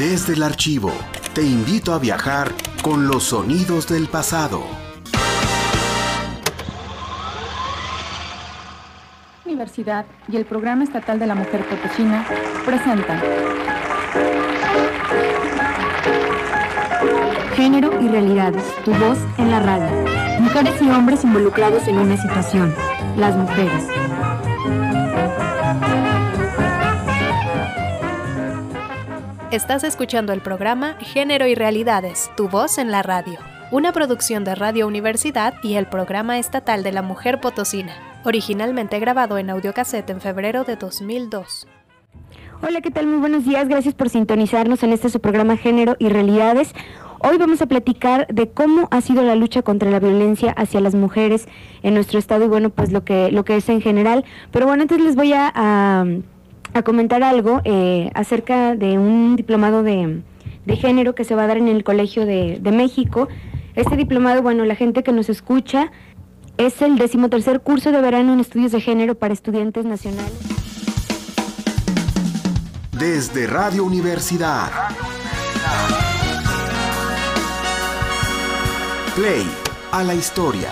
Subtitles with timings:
[0.00, 0.94] Desde el archivo,
[1.34, 2.52] te invito a viajar
[2.82, 4.62] con los sonidos del pasado.
[9.44, 12.26] Universidad y el Programa Estatal de la Mujer Potosina
[12.64, 13.20] presentan
[17.54, 20.40] Género y realidades, tu voz en la radio.
[20.40, 22.74] Mujeres y hombres involucrados en una situación.
[23.18, 23.84] Las mujeres.
[29.50, 33.40] Estás escuchando el programa Género y Realidades, tu voz en la radio,
[33.72, 37.92] una producción de Radio Universidad y el Programa Estatal de la Mujer Potosina,
[38.24, 41.66] originalmente grabado en audiocassette en febrero de 2002.
[42.62, 43.08] Hola, ¿qué tal?
[43.08, 43.66] Muy buenos días.
[43.66, 46.72] Gracias por sintonizarnos en este su programa Género y Realidades.
[47.18, 50.94] Hoy vamos a platicar de cómo ha sido la lucha contra la violencia hacia las
[50.94, 51.48] mujeres
[51.82, 54.24] en nuestro estado y bueno, pues lo que, lo que es en general.
[54.52, 56.04] Pero bueno, antes les voy a,
[56.72, 60.22] a comentar algo eh, acerca de un diplomado de,
[60.66, 63.28] de, género que se va a dar en el Colegio de, de México.
[63.74, 65.90] Este diplomado, bueno, la gente que nos escucha,
[66.56, 70.32] es el decimotercer curso de verano en estudios de género para estudiantes nacionales.
[72.92, 74.70] Desde Radio Universidad.
[79.16, 79.46] Play
[79.92, 80.68] a la historia.